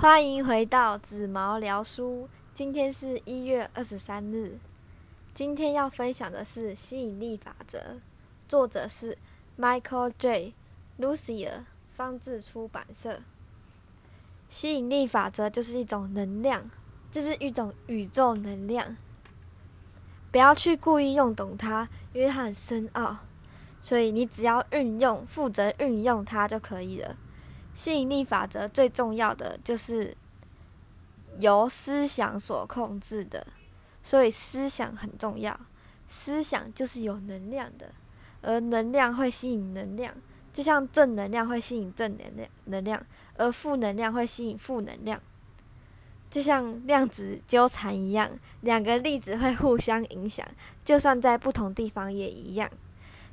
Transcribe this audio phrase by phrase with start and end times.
[0.00, 2.28] 欢迎回到紫毛聊书。
[2.54, 4.56] 今天是一月二十三日。
[5.34, 7.96] 今天要分享的是吸引力法则，
[8.46, 9.18] 作者是
[9.58, 10.54] Michael J.
[11.00, 13.22] Lucier，方志出版社。
[14.48, 16.70] 吸引力法则就是一种能量，
[17.10, 18.96] 就是一种宇宙能量。
[20.30, 23.16] 不要去故意用懂它，因为它很深奥。
[23.80, 27.16] 所以你只要运用，负责运用它就可以了。
[27.78, 30.12] 吸引力法则最重要的就是
[31.38, 33.46] 由思想所控制的，
[34.02, 35.56] 所以思想很重要。
[36.08, 37.92] 思想就是有能量的，
[38.42, 40.12] 而能量会吸引能量，
[40.52, 45.20] 就像正能量会吸引正能量，能量而负能量会吸引负能量，
[46.28, 48.28] 就像量子纠缠一样，
[48.62, 50.44] 两个粒子会互相影响，
[50.84, 52.68] 就算在不同地方也一样。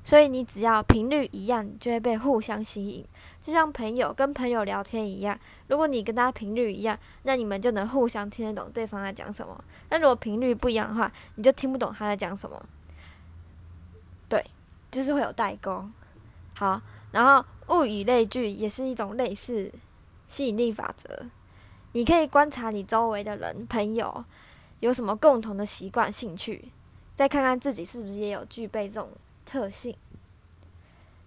[0.05, 3.03] 所以你只要频率一样，就会被互相吸引，
[3.41, 5.37] 就像朋友跟朋友聊天一样。
[5.67, 9.59] 如果你跟他频率一样，那你们就能互相听得懂对方在讲什么。
[9.89, 12.63] 那如果频率不一样的话，你就听不懂他在讲什么。
[14.29, 14.45] 对，
[14.91, 15.83] 就是会有代沟。
[16.55, 16.79] 好，
[17.11, 17.43] 然后
[17.75, 19.71] 物以类聚也是一种类似
[20.27, 21.25] 吸引力法则。
[21.93, 24.23] 你可以观察你周围的人、朋友
[24.81, 26.69] 有什么共同的习惯、兴趣，
[27.15, 29.09] 再看看自己是不是也有具备这种。
[29.55, 29.95] 特性，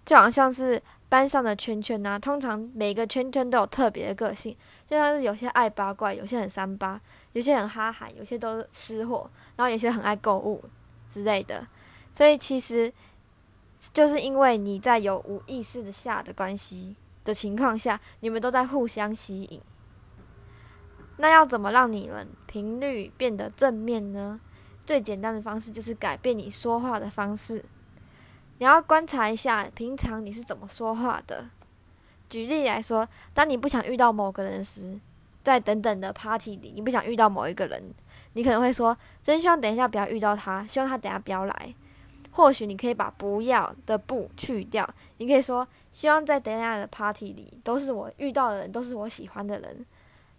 [0.04, 2.18] 就好像是班上的圈圈呐。
[2.18, 4.54] 通常每个圈圈都有特别的个性，
[4.84, 7.00] 就像是有些爱八卦，有些很三八，
[7.32, 10.62] 有些很哈韩，有些都是吃货，然后有些很爱购物
[11.08, 11.66] 之类的。
[12.12, 12.92] 所以其实
[13.94, 19.58] 就是因为你在有无意识的下的关系的情况下，你们都在互相吸引。
[21.16, 24.38] 那要怎么让你们频率变得正面呢？
[24.84, 27.64] 最简单的方式就是改变你说话的方式。
[28.58, 31.48] 你要观察一下，平常你是怎么说话的。
[32.28, 35.00] 举例来说，当你不想遇到某个人时，
[35.42, 37.82] 在等等的 party 里，你不想遇到某一个人，
[38.32, 41.74] 你可能会说：“真希望等一下不要遇到他，希望他等下不要来。”
[42.32, 44.88] 或许你可以把“不要”的“不”去掉，
[45.18, 49.86] 你可以说：“希望在等一下的 party 里，都是我遇到的人，都是我喜欢的人。”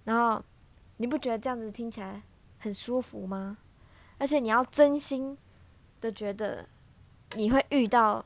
[0.04, 0.44] 然后，
[0.98, 2.22] 你不觉得这样子听起来
[2.60, 3.58] 很舒服吗？
[4.18, 5.38] 而且你要真心
[6.02, 6.68] 的觉得。
[7.36, 8.24] 你会遇到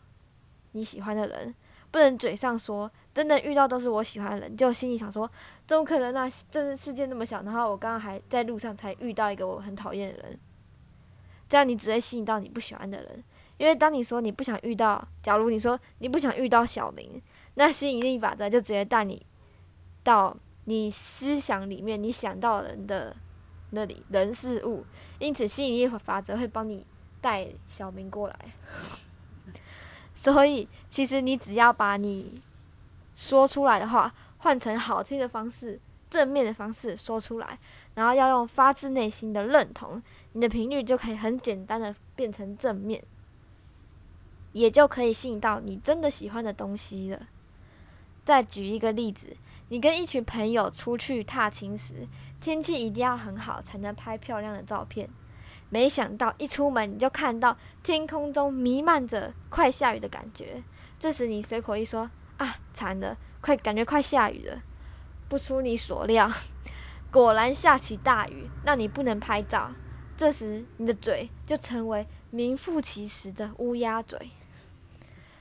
[0.71, 1.53] 你喜欢的人，
[1.91, 5.29] 不能嘴上说真的遇到都是我喜欢的人，就心里想说
[5.67, 6.29] 怎么可能呢？
[6.49, 10.39] 这世界那么小，然后我刚刚还在路上才遇到一个我很讨厌的人，
[11.49, 13.23] 这样你只会吸引到你不喜欢的人。
[13.57, 17.21] 因为当你说你不想遇到，假如你说你不想遇到小明，
[17.53, 19.23] 那吸引力法则就直接带你
[20.03, 23.15] 到你思想里面你想到人的
[23.69, 24.85] 那里人事物，
[25.19, 26.85] 因此吸引力法则会帮你。
[27.23, 28.37] 带小明过来，
[30.13, 32.41] 所以其实你只要把你
[33.15, 35.79] 说出来的话换成好听的方式、
[36.09, 37.57] 正面的方式说出来，
[37.95, 40.03] 然后要用发自内心的认同，
[40.33, 43.01] 你的频率就可以很简单的变成正面，
[44.51, 47.27] 也就可以吸引到你真的喜欢的东西了。
[48.25, 49.37] 再举一个例子，
[49.69, 52.05] 你跟一群朋友出去踏青时，
[52.41, 55.09] 天气一定要很好，才能拍漂亮的照片。
[55.73, 60.61] 没想到一出门你就看到天空中弥漫着快下雨的感觉，
[60.99, 64.61] 这时你随口一说：“啊，惨了，快感觉快下雨了。”
[65.27, 66.31] 不出你所料，
[67.11, 69.71] 果然下起大雨，让你不能拍照。
[70.15, 74.29] 这时你的嘴就成为名副其实的乌鸦嘴。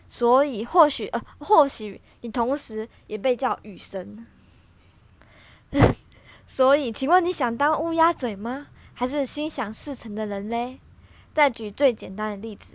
[0.09, 4.27] 所以或许呃，或许你同时也被叫雨神。
[6.47, 8.69] 所以，请问你想当乌鸦嘴吗？
[8.95, 10.79] 还是心想事成的人嘞。
[11.35, 12.75] 再举最简单的例子，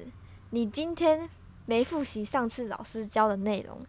[0.49, 1.29] 你今天
[1.65, 3.79] 没复习上次老师教的内容，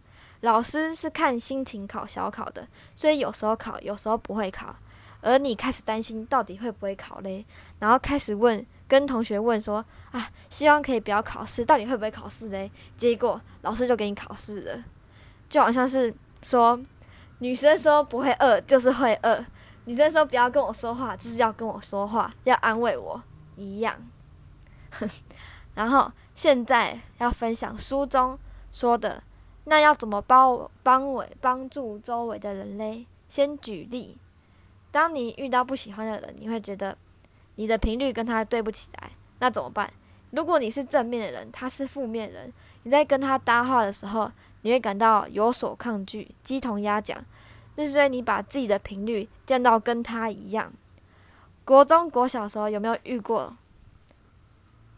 [0.41, 4.75] 老师是看心情考小考的，所以有时候考，有时候不会考。
[5.21, 7.45] 而你开始担心到底会不会考嘞，
[7.79, 12.71] 然后开始问跟同学问说啊，希望可以不要考试，到底会不会考试嘞？
[12.95, 14.83] 结果老师就给你考试了，
[15.49, 16.79] 就好像是说
[17.39, 19.45] 女生说不会饿，就是会饿。
[19.89, 23.19] 女生说：“不要跟我说话，就是要跟我说话，要安慰我
[23.55, 23.95] 一样。
[25.73, 28.37] ”然后现在要分享书中
[28.71, 29.23] 说的，
[29.63, 33.07] 那要怎么帮帮我帮助周围的人嘞？
[33.27, 34.15] 先举例，
[34.91, 36.95] 当你遇到不喜欢的人，你会觉得
[37.55, 39.09] 你的频率跟他对不起来，
[39.39, 39.91] 那怎么办？
[40.29, 42.53] 如果你是正面的人，他是负面人，
[42.83, 44.31] 你在跟他搭话的时候，
[44.61, 47.17] 你会感到有所抗拒，鸡同鸭讲。
[47.83, 50.71] 是所以你把自己的频率降到跟他一样。
[51.63, 53.55] 国中、国小时候有没有遇过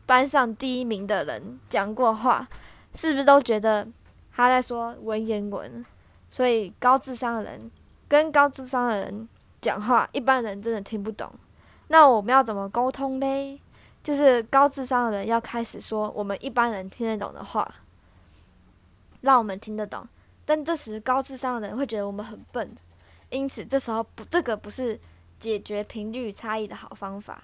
[0.05, 2.47] 班上第一名的人讲过话？
[2.93, 3.87] 是不是都觉得
[4.33, 5.85] 他在说文言文？
[6.29, 7.69] 所以高智商的人
[8.07, 9.27] 跟高智商的人
[9.59, 11.31] 讲话，一般人真的听不懂。
[11.89, 13.59] 那我们要怎么沟通嘞？
[14.03, 17.75] 就是高智商的人要开始说我们一般人听得懂的话，
[19.21, 20.07] 让我们听得懂。
[20.51, 22.75] 但这时高智商的人会觉得我们很笨，
[23.30, 25.00] 因此这时候不，这个不是
[25.39, 27.42] 解决频率差异的好方法。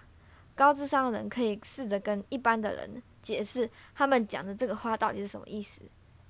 [0.56, 5.84] 高智商的人可以试着跟一般的人解释他们讲的这个话到底是什么意思，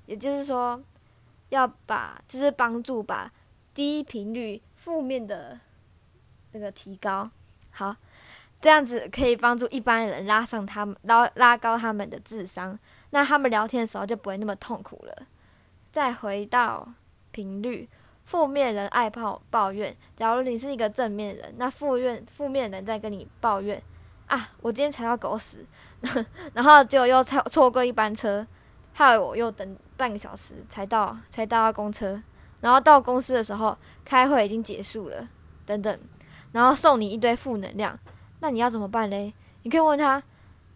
[0.06, 0.80] 也就是说，
[1.50, 3.32] 要把就是帮助把
[3.74, 5.60] 低频率负面的
[6.52, 7.28] 那个提高。
[7.72, 7.96] 好。
[8.62, 12.78] 这样子可以帮助一般人拉上他们，拉拉高他们的智商，
[13.10, 15.28] 那他们聊天的时候就不会那么痛苦了。
[15.98, 16.88] 再回到
[17.32, 17.90] 频率，
[18.24, 19.98] 负面人爱抱抱怨。
[20.16, 23.82] 假如你是一个正面人，那负面负面人在跟你抱怨
[24.28, 25.66] 啊，我今天踩到狗屎，
[26.54, 28.46] 然后结果又错错过一班车，
[28.94, 32.22] 害我又等半个小时才到才搭到公车，
[32.62, 35.28] 然后到公司的时候开会已经结束了，
[35.66, 36.00] 等等，
[36.52, 37.98] 然后送你一堆负能量。
[38.42, 39.34] 那你要怎么办嘞？
[39.64, 40.22] 你可以问他，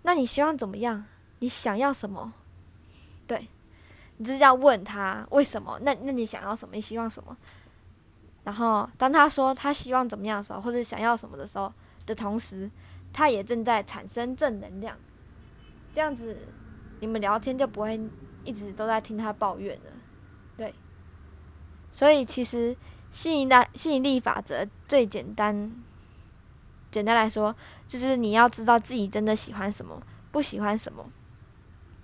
[0.01, 1.05] 那你希望怎么样？
[1.37, 2.33] 你想要什么？
[3.27, 3.47] 对，
[4.21, 5.79] 你只是要问他为什么？
[5.81, 6.75] 那那你想要什么？
[6.75, 7.35] 你希望什么？
[8.43, 11.73] 然后当他说他希望怎么样的时候，或者想要什么的时候
[12.05, 12.69] 的同时，
[13.11, 14.95] 他也正在产生正能量。
[15.91, 16.37] 这样子，
[16.99, 17.99] 你们聊天就不会
[18.43, 19.91] 一直都在听他抱怨了。
[20.55, 20.71] 对，
[21.91, 22.77] 所以其实
[23.09, 25.73] 吸引力吸引力法则最简单。
[26.91, 27.55] 简单来说，
[27.87, 29.99] 就是你要知道自己真的喜欢什么，
[30.31, 31.09] 不喜欢什么，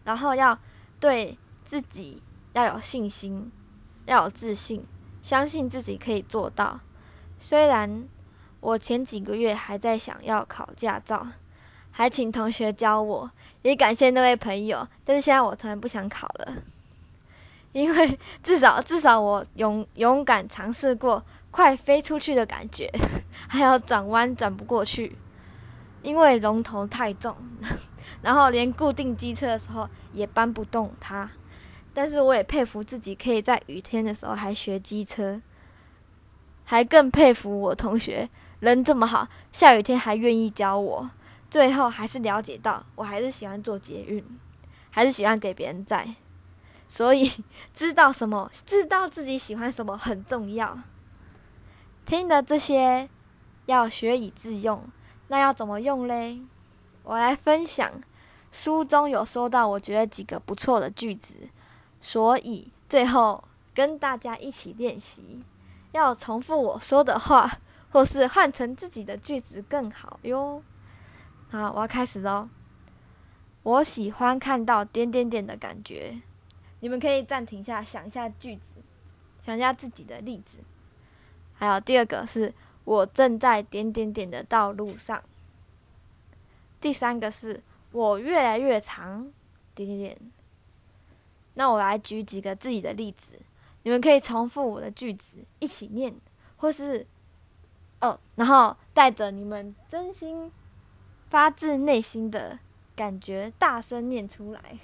[0.04, 0.58] 然后要
[1.00, 1.38] 对
[1.68, 2.24] 自己
[2.54, 3.52] 要有信心，
[4.06, 4.86] 要有自信，
[5.22, 6.80] 相信自己可以做到。
[7.38, 8.08] 虽然
[8.62, 11.28] 我前几个月还在想要考驾照，
[11.92, 13.30] 还请同学教我，
[13.64, 16.54] 也感谢那位朋友，但是现在我突然不想考了，
[17.74, 21.22] 因为至少至少我勇勇敢尝试过。
[21.50, 22.88] 快飞出去的感觉，
[23.48, 25.18] 还要转弯转不过去，
[26.04, 27.36] 因为龙头太重，
[28.22, 31.32] 然后连固定机车的时候也搬不动它。
[31.98, 35.42] 但是我也佩服自己可以在雨天的时候还学机车，
[36.64, 38.30] 还更佩服我同学
[38.60, 41.10] 人这么好，下雨天还愿意教我。
[41.50, 44.24] 最后还是了解到，我还是喜欢做捷运，
[44.92, 46.08] 还是喜欢给别人载。
[46.88, 47.32] 所以
[47.74, 50.78] 知道什么，知道自己喜欢什么很重要。
[52.06, 53.10] 听的这些
[53.66, 54.88] 要学以致用，
[55.30, 56.40] 那要怎么用嘞？
[57.02, 57.92] 我来分享，
[58.52, 61.50] 书中有说到，我觉得几个不错的句子，
[62.00, 65.44] 所以最后跟大家一起练习，
[65.92, 67.60] 要重复我说的话，
[67.92, 70.64] 或是换成自己的句子更好哟。
[71.50, 72.50] 好，我要开始喽。
[73.64, 76.22] 我喜欢看到点点点的感觉，
[76.80, 78.76] 你们可以暂停下，想一下句子，
[79.42, 80.60] 想一下自己的例子。
[81.54, 82.54] 还有第二个是
[82.86, 85.22] 我正在点点点的道路上。
[86.80, 87.62] 第三个是
[87.92, 89.32] 我越来越长，
[89.74, 90.18] 点点点。
[91.58, 93.38] 那我来举几个自己的例子，
[93.84, 96.16] 你们可以重复我的句子一起念，
[96.56, 97.06] 或是
[98.00, 100.52] 哦，然后带着你们真心、
[101.30, 102.60] 发自内心的
[102.96, 104.78] 感觉，大声念出来。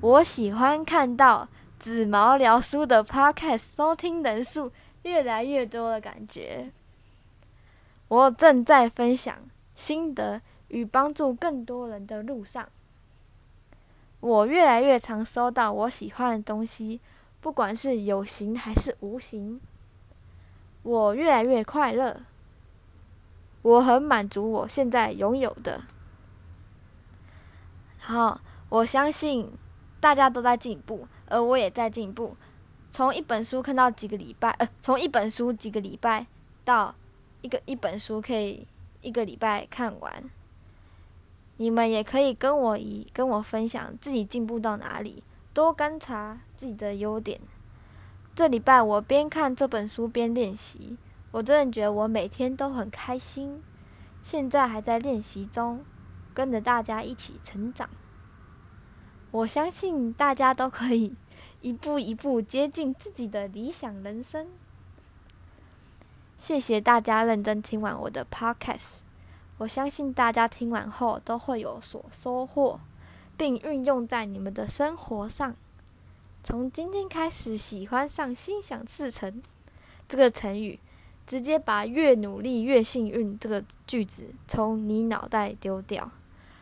[0.00, 1.48] 我喜欢看到。
[1.78, 4.70] 紫毛聊书的 Podcast 收听人数
[5.02, 6.70] 越来越多的感觉，
[8.06, 9.36] 我正在分享
[9.74, 12.68] 心得与帮助更多人的路上。
[14.22, 17.00] 我越来越常收到我喜欢的东西，
[17.40, 19.60] 不管是有形还是无形。
[20.84, 22.22] 我越来越快乐，
[23.62, 25.82] 我很满足我现在拥有的。
[27.98, 29.50] 好，我相信
[29.98, 31.08] 大家都在进步。
[31.26, 32.36] 而我也在进步，
[32.90, 36.26] 从一本书看到几个礼拜，呃，从一本书几个礼拜
[36.62, 36.94] 到
[37.40, 38.68] 一个一本书可以
[39.00, 40.30] 一个礼拜看完。
[41.56, 47.40] 你们也可以跟我一跟我分享自己进步到哪里，多观察自己的优点。
[48.34, 50.96] 这礼拜我边看这本书边练习，
[51.30, 53.62] 我真的觉得我每天都很开心。
[54.22, 55.84] 现在还在练习中，
[56.32, 57.90] 跟着大家一起成长。
[59.30, 61.14] 我相信大家都可以
[61.60, 64.46] 一步一步接近自己的理想人生。
[66.38, 69.00] 谢谢大家认真听完我的 podcast，
[69.62, 72.80] 我相信大家听完后都会有所收获，
[73.36, 75.54] 并运用在你们的生活上。
[76.42, 79.40] 从今天开始，喜欢上“心想事成”
[80.08, 80.80] 这个成语，
[81.28, 86.10] 直接把“越努力越幸运”这个句子从你脑袋丢掉。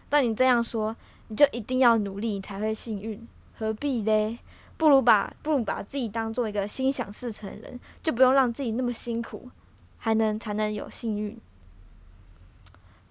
[0.08, 0.94] 当你这样说。
[1.32, 3.24] 你就一定要努力，才会幸运，
[3.56, 4.40] 何必嘞？
[4.76, 9.48] 不如把不如把自己当做一个心想事成人，就不用让自己那么辛苦，
[9.96, 11.38] 还能才能有幸运。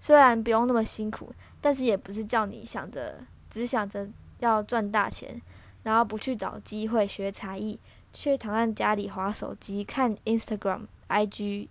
[0.00, 5.40] 虽然不用那么辛苦，但是也不是叫你想着只想着要赚大钱，
[5.82, 7.78] 然后不去找机会学才艺，
[8.12, 11.68] 却躺在家里划手机看 Instagram、IG、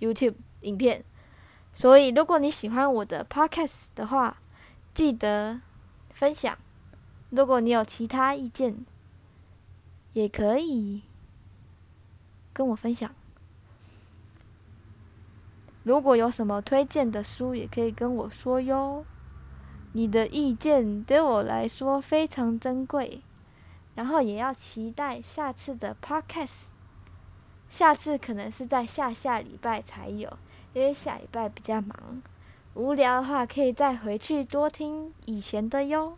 [0.00, 1.04] YouTube 影片。
[1.74, 4.40] 所以，如果你喜欢我的 Podcast 的话，
[4.94, 5.60] 记得
[6.14, 6.56] 分享。
[7.30, 8.84] 如果你有其他意见，
[10.12, 11.02] 也可以
[12.52, 13.14] 跟我分享。
[15.84, 19.04] 如果有什么推荐的书，也可以跟我说哟。
[19.92, 23.20] 你的意见对我来说非常珍贵，
[23.94, 26.66] 然后也要期待下次的 podcast。
[27.68, 30.38] 下次可能是在下下礼拜才有，
[30.72, 32.22] 因为下礼拜比较忙。
[32.74, 36.16] 无聊的话，可以再回去多听以前的哟。